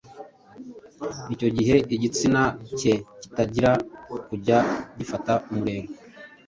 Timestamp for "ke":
2.77-2.93